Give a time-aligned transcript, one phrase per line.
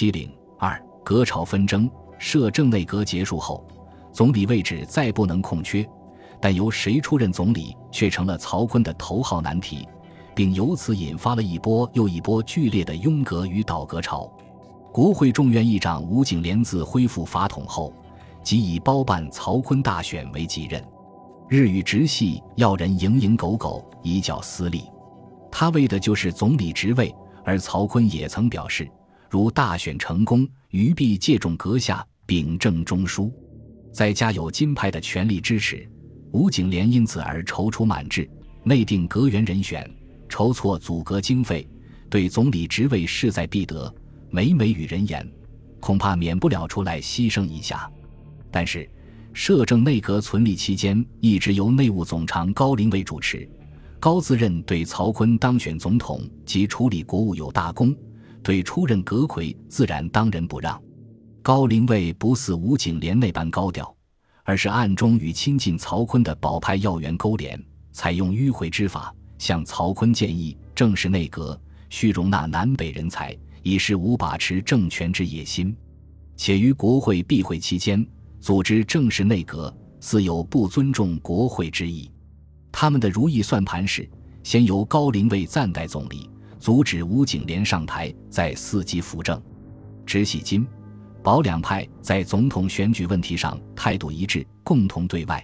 [0.00, 1.86] 七零二隔朝纷争，
[2.16, 3.62] 摄政内阁结束后，
[4.10, 5.86] 总理位置再不能空缺，
[6.40, 9.86] 但由谁出任总理却成了曹锟的头号难题，
[10.34, 14.26] 并由此引发了一波又一波剧烈的拥革与倒革潮。
[14.90, 17.92] 国会众院议长吴景莲自恢复法统后，
[18.42, 20.82] 即以包办曹锟大选为己任，
[21.46, 24.84] 日与直系要人蝇营狗苟，以较私利。
[25.50, 27.14] 他为的就是总理职位，
[27.44, 28.90] 而曹锟也曾表示，
[29.30, 33.30] 如大选成功，余必借重阁下秉政中枢。
[33.92, 35.88] 再加有金派的全力支持，
[36.32, 38.28] 吴景莲因此而踌躇满志，
[38.64, 39.88] 内定阁员人选，
[40.28, 41.68] 筹措组阁经费，
[42.08, 43.92] 对总理职位势在必得，
[44.30, 45.24] 每每与人言，
[45.78, 47.88] 恐怕免不了出来牺牲一下。
[48.50, 48.90] 但是，
[49.32, 53.48] 摄政内阁存立期间，一直由内务总长高龄卫主持。
[54.00, 57.94] 高自认对曹锟当选总统及处理国务有大功，
[58.42, 60.80] 对出任阁魁自然当仁不让。
[61.42, 63.94] 高龄卫不似吴景莲那般高调，
[64.44, 67.58] 而是暗中与亲近曹锟的保派要员勾连，
[67.92, 75.74] 采用迂回之法，向曹锟建议正式内阁，需容纳南北人才，以示无把持政权之野心。
[76.36, 78.06] 且于国会闭会期间
[78.38, 82.10] 组织正式内阁，似有不尊重国会之意。
[82.70, 84.08] 他们的如意算盘是，
[84.42, 86.28] 先由高龄卫暂代总理，
[86.60, 89.40] 阻止吴景莲上台，在伺机扶正。
[90.04, 90.66] 直系金、
[91.22, 95.38] 保两派在总统选举问题上态度一致，共同对外；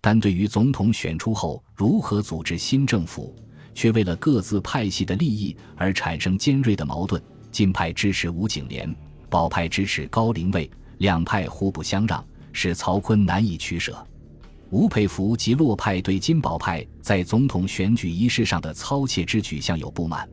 [0.00, 3.36] 但对于总统选出后如何组织新政府，
[3.74, 7.22] 却为了各自派系的利益而产生尖锐的矛盾。
[7.52, 8.92] 金派支持吴景莲，
[9.28, 13.94] 保派支持高龄卫，两派互不相让，使曹锟难以取舍。
[14.70, 20.26] 吴佩孚及洛派对金宝派在总统选举仪式上的操切之举向有不满。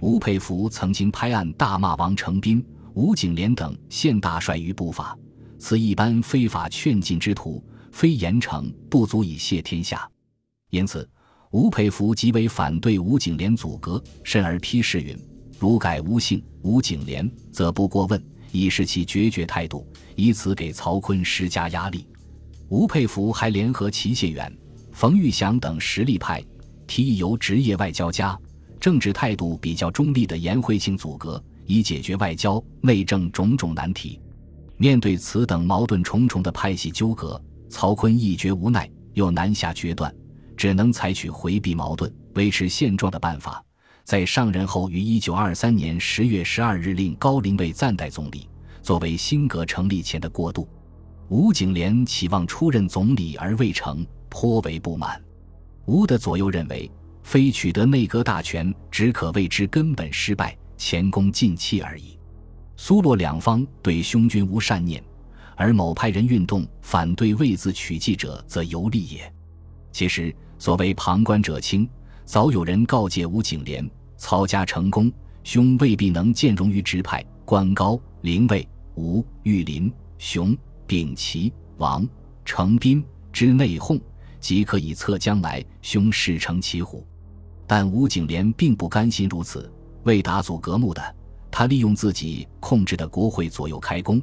[0.00, 5.18] 吴佩孚曾经拍案大骂王承斌、吴景莲等现大帅于不法，
[5.58, 10.08] 此一般非法劝进之徒，非严惩不足以谢天下。
[10.70, 11.08] 因此，
[11.50, 15.18] 吴佩孚极为反对吴景莲阻隔，甚而批示云
[15.58, 22.06] ：“如改吴姓吴景莲，则不过问，以示其决绝态度，以此给曹锟施加压力。”
[22.68, 24.54] 吴佩孚还联合齐燮远、
[24.92, 26.44] 冯玉祥等实力派，
[26.86, 28.38] 提议由职业外交家、
[28.80, 34.20] 政治态度比较中立的颜惠庆组阁，以解决外交、内政种种难题。
[34.76, 40.14] 面对此等矛盾重重的派系纠葛，曹锟一觉无奈，又难下决断，
[40.56, 43.62] 只能采取回避矛盾、维持现状的办法。
[44.04, 48.48] 在上任后，于一九二三年十月十二日令高龄卫暂代总理，
[48.80, 50.66] 作为新阁成立前的过渡。
[51.28, 55.20] 吴景莲期望出任总理而未成，颇为不满。
[55.84, 56.90] 吴的左右认为，
[57.28, 62.18] 非取得内阁大权，只可谓之根本失败，前功尽弃而已。
[62.78, 65.04] 苏洛两方对兄君无善念，
[65.54, 69.30] 而某派人运动反对位自取继者，则尤利也。
[69.92, 71.86] 其实所谓旁观者清，
[72.24, 73.86] 早有人告诫吴景莲：
[74.16, 75.12] 曹家成功，
[75.44, 77.22] 兄未必能兼容于直派。
[77.44, 80.56] 官高、临位、吴、玉林、雄。
[80.86, 82.08] 秉齐、王
[82.46, 84.00] 成斌之内讧，
[84.40, 87.06] 即可以测将来兄事成骑虎。
[87.68, 89.70] 但吴景莲并不甘心如此，
[90.04, 91.14] 为打阻隔幕的，
[91.50, 94.20] 他利用自己控制的国会左右开弓，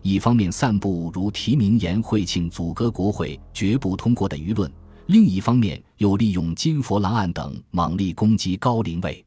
[0.00, 4.72] 一方面散布如提名颜惠庆阻隔国会绝不通过的舆论，
[5.08, 9.22] 另一方面又利用金佛郎案等猛力攻击高龄卫。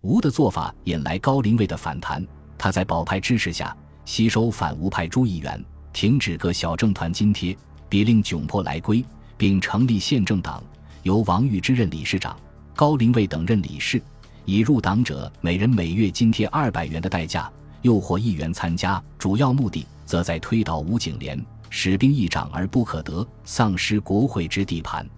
[0.00, 5.62] 吴的做法引来高龄卫的反弹，他在保派支持下吸收反吴派诸议员。
[5.92, 7.54] 停止各小政团津贴，
[7.86, 9.04] 别令窘迫来归，
[9.36, 10.64] 并成立宪政党，
[11.02, 12.34] 由王玉之任理事长，
[12.74, 14.02] 高龄卫等任理事，
[14.44, 17.50] 以入党者每人每月津贴二百元的代价
[17.82, 19.02] 诱惑议员参加。
[19.18, 25.08] 主要目的则在推倒吴景莲，使兵议长而不可得，丧失国会之地盘。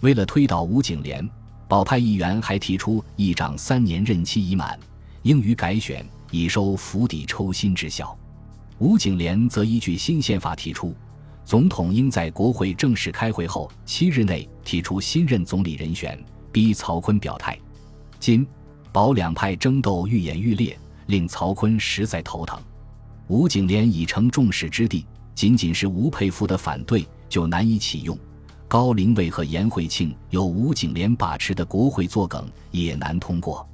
[0.00, 1.28] 为了推倒吴景莲，
[1.68, 4.78] 保派议员还提出议长三年任期已满，
[5.22, 8.16] 应予改选，以收釜底抽薪之效。
[8.78, 10.94] 吴景莲则依据新宪法提出，
[11.44, 16.18] 总统应在国会正式开会后七日内提出新任总理人选，
[16.52, 17.58] 逼曹锟表态。
[18.20, 18.46] 今、
[18.92, 22.60] 保两派争斗愈演愈烈，令曹锟实在头疼。
[23.26, 25.04] 吴景莲已成众矢之的，
[25.34, 28.16] 仅仅是吴佩孚的反对就难以启用。
[28.68, 33.66] 高龄卫和颜惠庆由吴景莲把持的国会作梗，也难通过。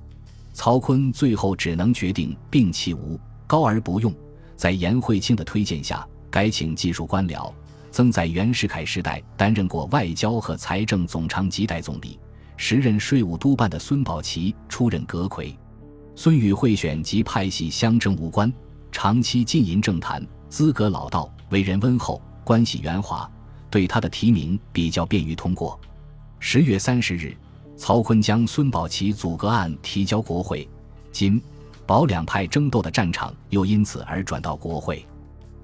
[0.52, 4.12] 曹锟最后只能决定摒弃吴高而不用。
[4.56, 7.52] 在颜惠庆的推荐下，改请技术官僚，
[7.92, 12.18] 曾在袁世凯时代担任过外交和财政总长及代总理，
[12.60, 15.56] 时任税务督办的孙宝琦出任阁魁。
[16.16, 18.52] 孙与贿选及派系相争无关，
[18.90, 23.30] 长期浸淫政坛，资格老道，为人温厚，关系圆滑，
[23.70, 25.78] 对他的提名比较便于通过。
[26.40, 27.34] 十月三十日，
[27.76, 30.68] 曹锟将孙宝琦阻隔案提交国会，
[31.12, 31.40] 金、
[31.86, 35.06] 保两派争斗的战场又因此而转到国会。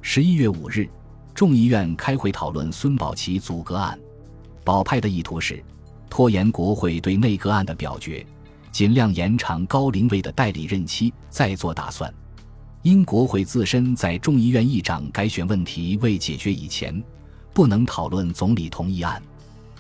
[0.01, 0.89] 十一月五日，
[1.35, 3.99] 众议院开会讨论孙宝琦阻隔案，
[4.63, 5.61] 保派的意图是
[6.15, 8.25] 拖延国会对内阁案的表决，
[8.71, 12.09] 尽量延长高龄位的代理任期，再做打算。
[12.83, 17.03] 因国会自身在众议院议长改选问题未解决以前，
[17.53, 19.21] 不能讨论总理同意案。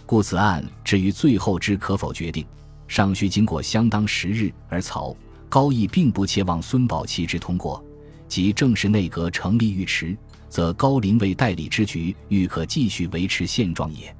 [0.04, 2.44] 故此案至于最后之可否决定，
[2.88, 4.52] 尚需经过相当时日。
[4.68, 5.16] 而曹
[5.48, 7.80] 高义并不切望孙宝琦之通过，
[8.26, 14.12] 即正式内阁成立欲迟，则高龄为代理之局欲可继续维持现状也。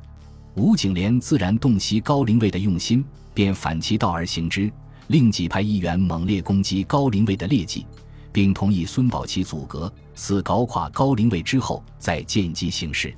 [0.57, 4.71] 吴景莲自然洞悉高龄卫的用心，便反其道而行之，
[5.09, 7.85] 令几派议员猛烈攻击高龄卫的劣迹，
[8.31, 13.13] 并同意孙宝琦阻隔，似搞垮高龄卫之后再见机行事。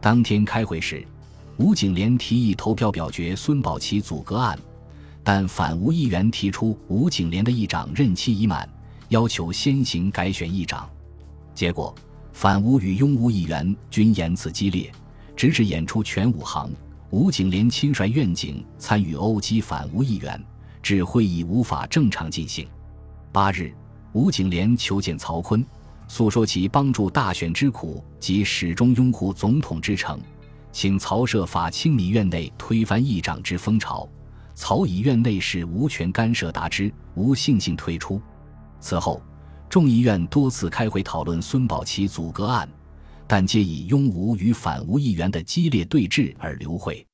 [0.00, 1.04] 当天开会时。
[1.56, 4.56] 吴景莲提议投票表决孙宝琦阻隔案，
[5.24, 8.68] 但反吴议员提出吴景莲的议长任期已满，
[9.08, 10.88] 要求先行改选议长。
[11.56, 11.92] 结果，
[12.32, 14.88] 反吴与拥吴议员均言辞激烈，
[15.38, 16.68] 直至演出全武行。
[17.10, 20.44] 吴景莲亲率院警参与殴击反吴议员，
[20.82, 22.66] 致会议无法正常进行。
[23.30, 23.72] 八日，
[24.12, 25.64] 吴景莲求见曹锟，
[26.08, 30.20] 诉说其帮助大选之苦及始终拥护总统之诚。
[30.72, 34.08] 请曹设法清理院内推翻议长之风潮，
[34.56, 38.20] 曹以院内事无权干涉答之，无悻悻退出。
[38.80, 39.22] 此后，
[39.70, 42.68] 众议院多次开会讨论孙宝琦阻隔案，
[43.28, 47.06] 但皆以拥吴与反吴议员的激烈对峙而流会。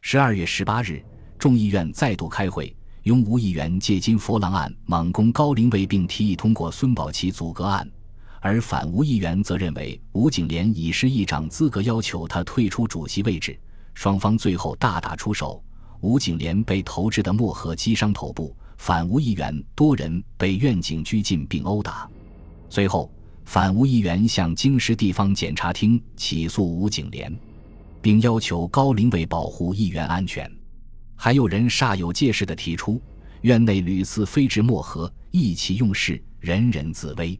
[0.00, 1.04] 十二月十八日，
[1.36, 7.90] 众议院再度开会，拥吴议员借金佛郎案猛攻高龄卫，并提议通过孙宝琦阻隔案。
[8.40, 13.58] 而反吴议员则认为吴景莲已失议长资格，要求他退出主席位置。
[13.92, 15.60] 双方最后大打出手，
[16.00, 22.08] 吴景莲被投掷的墨盒击伤头部，反吴议员多人被院警拘禁并殴打。
[22.68, 23.10] 随后，
[23.46, 27.32] 反吴议员向京师地方检察厅起诉吴景莲，
[28.02, 30.50] 并要求高龄卫保护议员安全。
[31.14, 33.00] 还有人煞有介事地提出，
[33.42, 37.38] 院内屡次飞掷墨盒，意气用事，人人自危。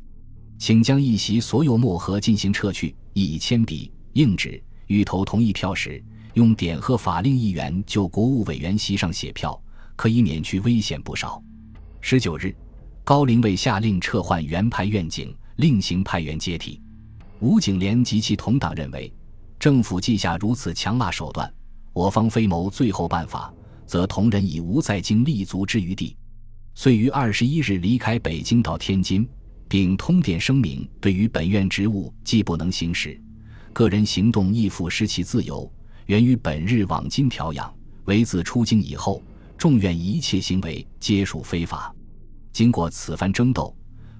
[0.59, 6.03] 请将一席所有墨盒进行撤去，以铅笔、硬纸欲投同意票时，
[6.35, 9.61] 用点和法令议员就国务委员席上写票，
[9.97, 11.43] 可以免去危险不少。
[12.01, 12.55] 十九日，
[13.03, 16.81] 高龄卫下令撤换原派院警，另行派员接替。
[17.41, 19.13] 吴景莲及其同党认为，
[19.59, 21.53] 政府记下如此强辣手段，
[21.93, 23.53] 我方非谋最后办法，
[23.87, 26.17] 则同仁已无在京立足之余地，
[26.75, 29.29] 遂于二十一日离开北京到天津。
[29.69, 33.21] 并通电声明，对于本院职务既不能行使，
[33.73, 35.69] 个人行动亦复失其自由，
[36.07, 37.75] 源于本日往京调养。
[38.05, 39.21] 唯自出京以后，
[39.59, 41.93] 众院一切行为皆属非法。
[42.53, 43.77] 经过此番争斗，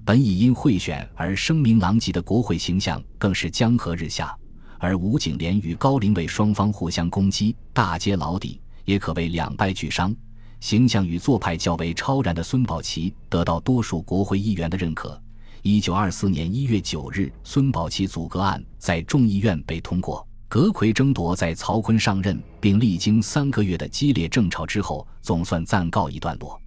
[0.07, 4.33] 本已因贿选而声名狼藉的国会形象更是江河日下。
[4.79, 10.15] 而吴景莲与高龄卫双方互相攻击，大揭老底，也可谓两败俱伤。
[10.61, 15.21] 形象与做派较为超然的孙宝琦得到多数国会议员的认可。
[15.61, 20.25] 一九二四年一月九日，孙宝琦阻隔案在众议院被通过。
[20.47, 26.57] 阁魁争夺在曹锟上任并历经三个月的激烈争吵之后，总算暂告一段落。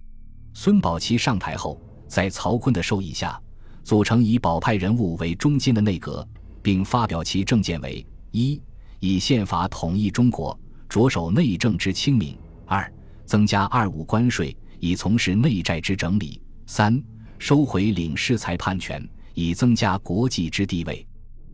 [0.53, 1.81] 孙宝琦上台后，
[2.11, 3.41] 在曹锟的授意下，
[3.85, 6.27] 组成以保派人物为中间的内阁，
[6.61, 8.61] 并发表其政见为：一、
[8.99, 12.91] 以宪法统一中国，着手内政之清明；二、
[13.25, 17.01] 增加二五关税，以从事内债之整理；三。
[17.39, 19.03] 收回领事裁判权，
[19.33, 21.07] 以增加国际之地位。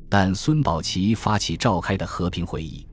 [0.10, 2.86] 但孙宝琦发起召开的和平会议，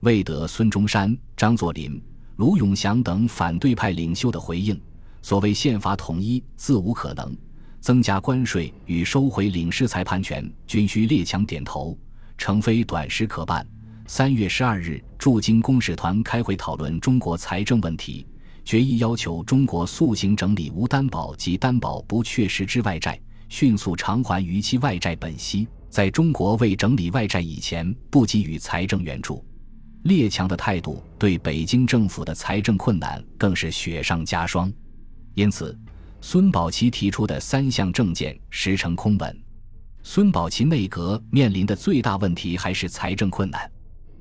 [0.00, 2.00] 未得孙中山、张作霖、
[2.36, 4.78] 卢永祥等反对派领袖的回应。
[5.22, 7.26] 所谓宪法统一，自无可能；
[7.80, 11.96] 增加关税与收回领事裁判权，均需列强点头，
[12.36, 13.66] 诚非短时可办。
[14.06, 18.26] 三月十二日，驻京公使团开会讨论中国财政问题。
[18.64, 25.66] 决议要求中国速行整理无担保及担保不确实之外债，迅速偿还逾期外债本息。
[25.88, 29.42] 在中国未整理外债以前，不给予财政援助。
[30.02, 34.70] 列强的态度对北京政府的财政困难更是雪上加霜。
[35.38, 35.78] 因此，
[36.20, 39.40] 孙宝琦提出的三项政见实成空文。
[40.02, 43.70] 孙宝琦内阁面临的最大问题还是财政困难。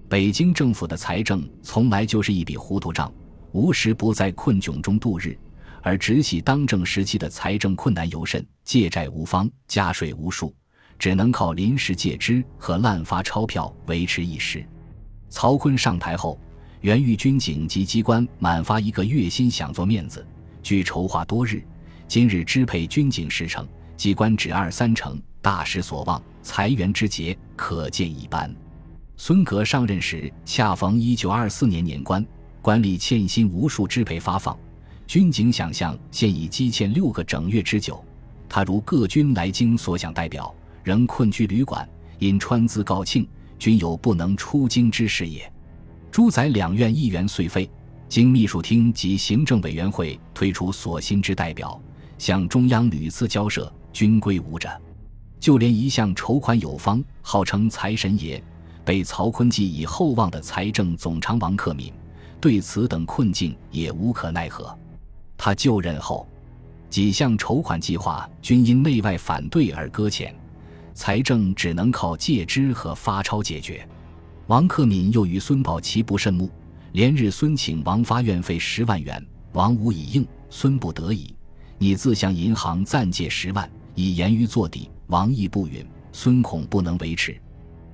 [0.07, 3.11] 北京政府的财政从来就是一笔糊涂账。
[3.51, 5.35] 无时不在困窘中度日，
[5.81, 10.53] 而直系当政时期的财政困难尤甚，借债无方，加税无数，
[10.99, 14.63] 只能靠临时借支和滥发钞票维持一时。
[15.29, 16.39] 曹锟上台后，
[16.81, 20.23] 原豫军警及机关满发一个月薪，想做面子，
[20.67, 21.63] 据筹划多日，
[22.09, 28.53] 今日支配军警十成，机关只二三成，大失所望，裁员之节可见一斑。
[29.15, 32.25] 孙革上任时，恰逢一九二四年年关，
[32.61, 34.59] 官吏欠薪无数，支配发放。
[35.05, 38.03] 军警想象现已积欠六个整月之久。
[38.49, 41.87] 他如各军来京所想代表，仍困居旅馆，
[42.19, 43.25] 因川资告罄，
[43.57, 45.49] 均有不能出京之事也。
[46.11, 47.69] 诸宰两院议员遂废，
[48.09, 51.79] 经秘书厅及行政委员会推出所心之代表，
[52.17, 54.69] 向中央屡次交涉，均归无着。
[55.39, 58.41] 就连一向筹款有方、号称财神爷。
[58.85, 61.91] 被曹锟寄以厚望的财政总长王克敏，
[62.39, 64.73] 对此等困境也无可奈何。
[65.35, 66.25] 他就任后，
[66.89, 70.33] 几项筹款计划均因内外反对而搁浅，
[70.93, 73.85] 财政只能靠借支和发钞解决。
[74.45, 76.49] 王克敏又与孙宝琦不甚睦，
[76.93, 81.33] 连日孙请王发院费十万元，王无以应，孙不得已，
[81.77, 84.89] 你自向银行暂借十万，以言于作抵。
[85.07, 87.39] 王亦不允，孙恐不能维持，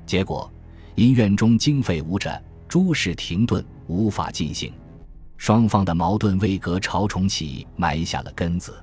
[0.06, 0.52] 结果。
[0.96, 4.72] 因院中经费无着，诸事停顿，无法进行，
[5.38, 8.76] 双方的矛盾为革朝重启埋下了根子。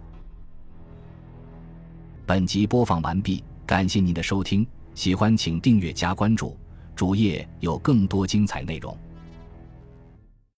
[2.26, 6.57] 本集播放完毕，感谢您的收听，喜欢请订阅加关注，
[6.97, 8.97] 主页有更多精彩内容。